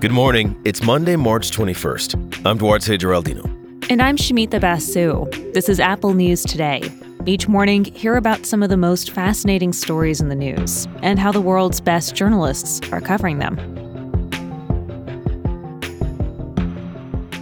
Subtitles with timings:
[0.00, 0.58] Good morning.
[0.64, 2.46] It's Monday, March 21st.
[2.46, 3.44] I'm Duarte Geraldino.
[3.90, 5.26] And I'm Shamita Basu.
[5.52, 6.82] This is Apple News Today.
[7.26, 11.30] Each morning, hear about some of the most fascinating stories in the news and how
[11.30, 13.58] the world's best journalists are covering them.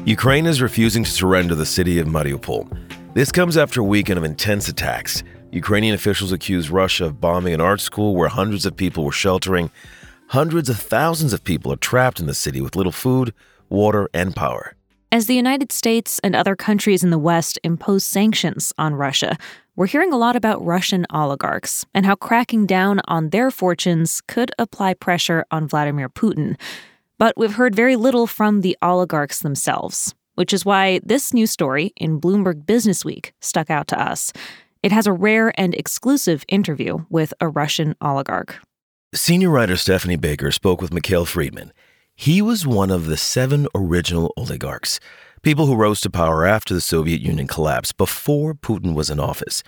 [0.04, 2.66] Ukraine is refusing to surrender the city of Mariupol.
[3.14, 5.22] This comes after a weekend of intense attacks.
[5.50, 9.70] Ukrainian officials accuse Russia of bombing an art school where hundreds of people were sheltering
[10.28, 13.32] hundreds of thousands of people are trapped in the city with little food,
[13.70, 14.74] water, and power.
[15.10, 19.38] As the United States and other countries in the West impose sanctions on Russia,
[19.74, 24.50] we're hearing a lot about Russian oligarchs and how cracking down on their fortunes could
[24.58, 26.60] apply pressure on Vladimir Putin.
[27.16, 31.94] But we've heard very little from the oligarchs themselves, which is why this news story
[31.96, 34.30] in Bloomberg Businessweek stuck out to us.
[34.82, 38.60] It has a rare and exclusive interview with a Russian oligarch.
[39.14, 41.70] Senior writer Stephanie Baker spoke with Mikhail Fridman.
[42.14, 45.00] He was one of the seven original oligarchs,
[45.42, 49.62] people who rose to power after the Soviet Union collapsed, before Putin was in office.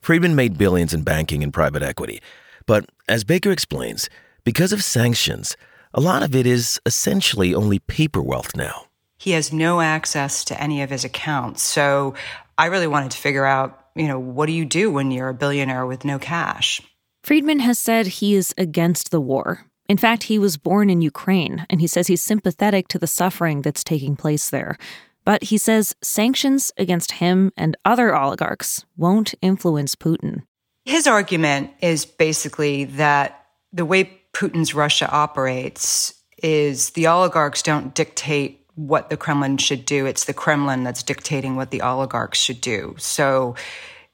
[0.00, 2.20] Friedman made billions in banking and private equity.
[2.66, 4.08] But as Baker explains,
[4.44, 5.56] because of sanctions,
[5.94, 8.86] a lot of it is essentially only paper wealth now.
[9.18, 11.62] He has no access to any of his accounts.
[11.62, 12.14] So
[12.56, 15.34] I really wanted to figure out, you know, what do you do when you're a
[15.34, 16.80] billionaire with no cash?
[17.24, 19.66] Fridman has said he is against the war.
[19.88, 23.62] In fact, he was born in Ukraine, and he says he's sympathetic to the suffering
[23.62, 24.76] that's taking place there.
[25.24, 30.42] But he says sanctions against him and other oligarchs won't influence Putin.
[30.84, 38.64] His argument is basically that the way Putin's Russia operates is the oligarchs don't dictate
[38.78, 40.06] what the Kremlin should do.
[40.06, 42.94] It's the Kremlin that's dictating what the oligarchs should do.
[42.96, 43.56] So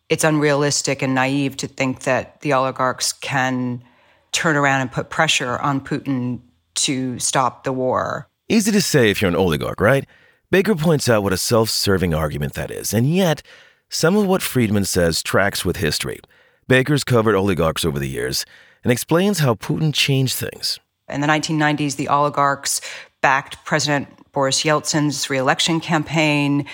[0.09, 3.85] it's unrealistic and naive to think that the oligarchs can
[4.33, 6.41] turn around and put pressure on Putin
[6.77, 8.27] to stop the war.
[8.49, 10.07] Easy to say if you're an oligarch, right?
[10.51, 13.43] Baker points out what a self serving argument that is, and yet,
[13.91, 16.21] some of what Fridman says tracks with history.
[16.67, 18.47] Baker's covered oligarchs over the years
[18.83, 20.81] and explains how Putin changed things.
[21.09, 22.81] In the 1990s, the oligarchs
[23.21, 26.67] backed President Boris Yeltsin's reelection campaign.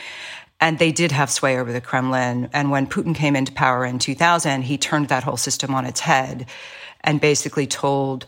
[0.60, 2.50] And they did have sway over the Kremlin.
[2.53, 6.00] And when Putin came into power in 2000, he turned that whole system on its
[6.00, 6.47] head
[7.03, 8.26] and basically told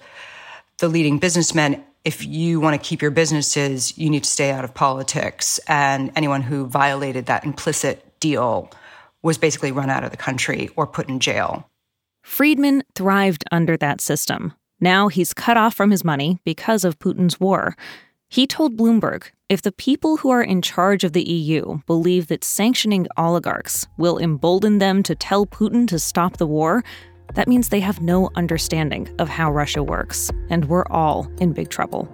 [0.79, 4.65] the leading businessmen if you want to keep your businesses, you need to stay out
[4.65, 5.61] of politics.
[5.69, 8.71] And anyone who violated that implicit deal
[9.23, 11.69] was basically run out of the country or put in jail.
[12.25, 14.53] Fridman thrived under that system.
[14.81, 17.77] Now he's cut off from his money because of Putin's war.
[18.33, 22.45] He told Bloomberg if the people who are in charge of the EU believe that
[22.45, 26.83] sanctioning oligarchs will embolden them to tell Putin to stop the war,
[27.35, 31.69] that means they have no understanding of how Russia works, and we're all in big
[31.69, 32.09] trouble.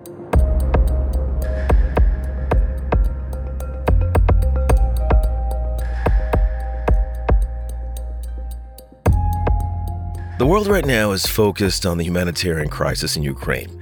[10.41, 13.78] The world right now is focused on the humanitarian crisis in Ukraine.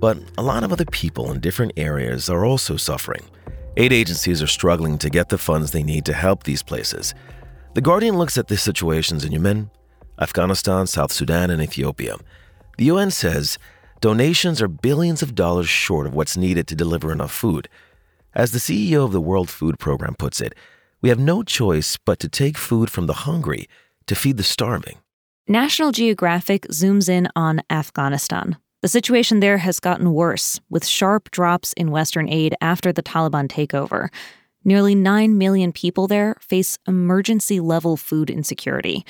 [0.00, 3.22] But a lot of other people in different areas are also suffering.
[3.78, 7.14] Aid agencies are struggling to get the funds they need to help these places.
[7.74, 9.70] The Guardian looks at the situations in Yemen,
[10.20, 12.16] Afghanistan, South Sudan, and Ethiopia.
[12.78, 13.58] The UN says
[14.00, 17.68] donations are billions of dollars short of what's needed to deliver enough food.
[18.34, 20.54] As the CEO of the World Food Program puts it,
[21.00, 23.68] we have no choice but to take food from the hungry
[24.06, 24.98] to feed the starving.
[25.48, 28.56] National Geographic zooms in on Afghanistan.
[28.82, 33.48] The situation there has gotten worse, with sharp drops in Western aid after the Taliban
[33.48, 34.08] takeover.
[34.64, 39.06] Nearly 9 million people there face emergency level food insecurity.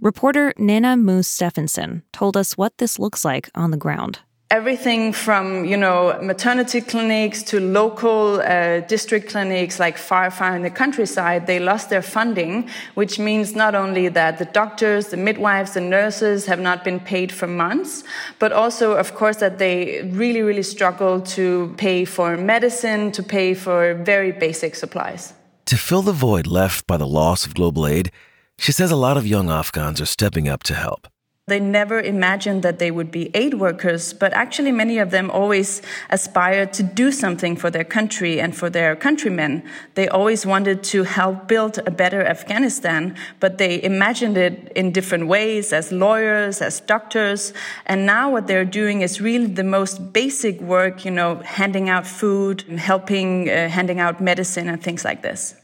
[0.00, 4.20] Reporter Nanna Muus Steffensen told us what this looks like on the ground
[4.50, 10.62] everything from you know maternity clinics to local uh, district clinics like far far in
[10.62, 15.74] the countryside they lost their funding which means not only that the doctors the midwives
[15.74, 18.02] the nurses have not been paid for months
[18.40, 23.54] but also of course that they really really struggle to pay for medicine to pay
[23.54, 25.32] for very basic supplies.
[25.66, 28.10] To fill the void left by the loss of global aid
[28.58, 31.06] she says a lot of young afghans are stepping up to help
[31.50, 35.82] they never imagined that they would be aid workers, but actually, many of them always
[36.08, 39.64] aspired to do something for their country and for their countrymen.
[39.94, 45.26] They always wanted to help build a better Afghanistan, but they imagined it in different
[45.26, 47.52] ways as lawyers, as doctors.
[47.84, 52.06] And now, what they're doing is really the most basic work, you know, handing out
[52.06, 55.56] food, helping, uh, handing out medicine, and things like this.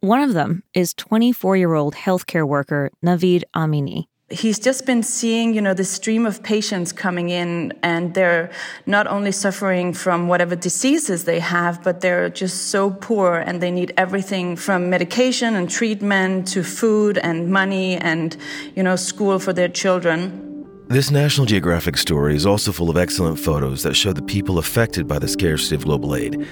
[0.00, 4.07] One of them is 24 year old healthcare worker Navid Amini.
[4.30, 8.50] He's just been seeing, you know, the stream of patients coming in and they're
[8.86, 13.70] not only suffering from whatever diseases they have, but they're just so poor and they
[13.70, 18.36] need everything from medication and treatment to food and money and,
[18.76, 20.44] you know, school for their children.
[20.88, 25.06] This National Geographic story is also full of excellent photos that show the people affected
[25.06, 26.46] by the scarcity of global aid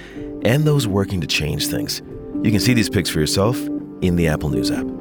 [0.44, 2.02] and those working to change things.
[2.42, 3.58] You can see these pics for yourself
[4.02, 4.95] in the Apple News app.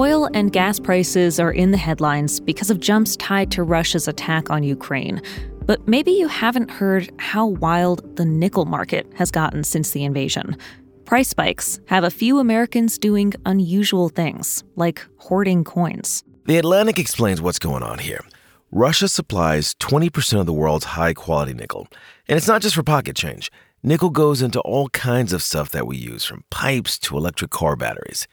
[0.00, 4.48] Oil and gas prices are in the headlines because of jumps tied to Russia's attack
[4.48, 5.20] on Ukraine.
[5.66, 10.56] But maybe you haven't heard how wild the nickel market has gotten since the invasion.
[11.04, 16.24] Price spikes have a few Americans doing unusual things, like hoarding coins.
[16.46, 18.24] The Atlantic explains what's going on here.
[18.70, 21.88] Russia supplies 20% of the world's high quality nickel.
[22.26, 23.52] And it's not just for pocket change.
[23.82, 27.76] Nickel goes into all kinds of stuff that we use, from pipes to electric car
[27.76, 28.26] batteries.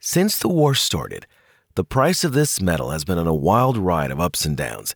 [0.00, 1.26] Since the war started,
[1.74, 4.94] the price of this metal has been on a wild ride of ups and downs.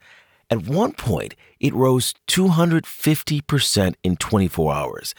[0.48, 5.14] At one point, it rose 250% in 24 hours.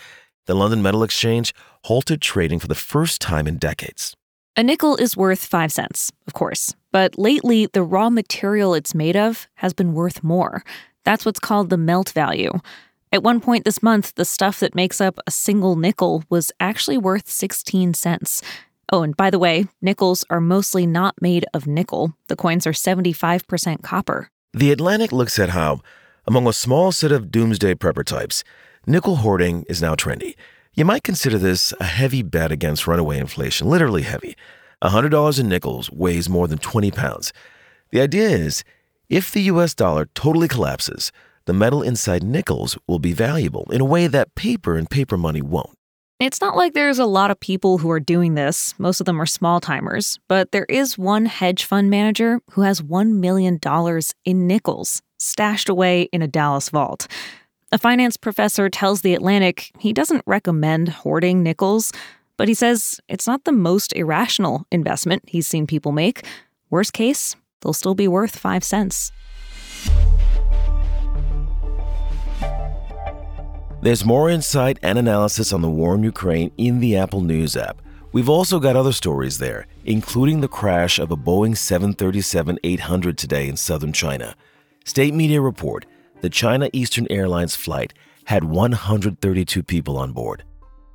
[0.45, 1.53] The London Metal Exchange
[1.83, 4.15] halted trading for the first time in decades.
[4.55, 9.17] A nickel is worth 5 cents, of course, but lately the raw material it's made
[9.17, 10.63] of has been worth more.
[11.03, 12.53] That's what's called the melt value.
[13.11, 16.97] At one point this month, the stuff that makes up a single nickel was actually
[16.97, 18.41] worth 16 cents.
[18.91, 22.13] Oh, and by the way, nickels are mostly not made of nickel.
[22.27, 24.29] The coins are 75% copper.
[24.53, 25.81] The Atlantic looks at how,
[26.27, 28.43] among a small set of doomsday prepper types,
[28.85, 30.35] nickel hoarding is now trendy.
[30.73, 34.35] You might consider this a heavy bet against runaway inflation, literally heavy.
[34.83, 37.31] $100 in nickels weighs more than 20 pounds.
[37.91, 38.63] The idea is
[39.09, 41.11] if the US dollar totally collapses,
[41.45, 45.41] the metal inside nickels will be valuable in a way that paper and paper money
[45.41, 45.77] won't.
[46.23, 48.73] It's not like there's a lot of people who are doing this.
[48.77, 52.79] Most of them are small timers, but there is one hedge fund manager who has
[52.79, 53.59] $1 million
[54.23, 57.07] in nickels stashed away in a Dallas vault.
[57.73, 61.91] A finance professor tells The Atlantic he doesn't recommend hoarding nickels,
[62.37, 66.25] but he says it's not the most irrational investment he's seen people make.
[66.69, 69.11] Worst case, they'll still be worth five cents.
[73.83, 77.81] There's more insight and analysis on the war in Ukraine in the Apple News app.
[78.13, 83.49] We've also got other stories there, including the crash of a Boeing 737 800 today
[83.49, 84.37] in southern China.
[84.85, 85.85] State media report
[86.21, 87.91] the China Eastern Airlines flight
[88.23, 90.45] had 132 people on board.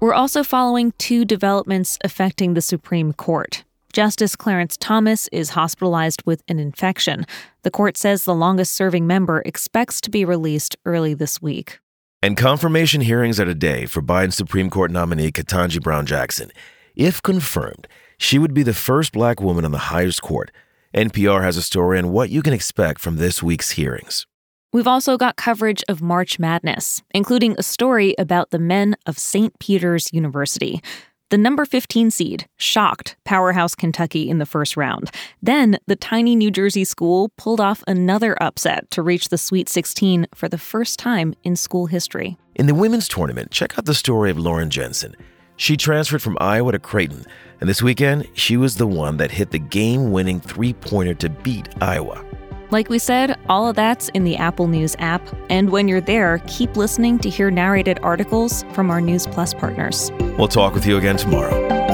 [0.00, 3.64] We're also following two developments affecting the Supreme Court.
[3.92, 7.26] Justice Clarence Thomas is hospitalized with an infection.
[7.64, 11.80] The court says the longest serving member expects to be released early this week.
[12.20, 16.50] And confirmation hearings are today for Biden Supreme Court nominee Ketanji Brown Jackson.
[16.96, 17.86] If confirmed,
[18.18, 20.50] she would be the first black woman on the highest court.
[20.92, 24.26] NPR has a story on what you can expect from this week's hearings.
[24.72, 29.56] We've also got coverage of March Madness, including a story about the men of St.
[29.60, 30.82] Peter's University.
[31.30, 35.10] The number 15 seed shocked powerhouse Kentucky in the first round.
[35.42, 40.26] Then the tiny New Jersey school pulled off another upset to reach the Sweet 16
[40.34, 42.38] for the first time in school history.
[42.54, 45.14] In the women's tournament, check out the story of Lauren Jensen.
[45.56, 47.26] She transferred from Iowa to Creighton,
[47.60, 51.28] and this weekend, she was the one that hit the game winning three pointer to
[51.28, 52.24] beat Iowa.
[52.70, 55.22] Like we said, all of that's in the Apple News app.
[55.48, 60.10] And when you're there, keep listening to hear narrated articles from our News Plus partners.
[60.36, 61.87] We'll talk with you again tomorrow.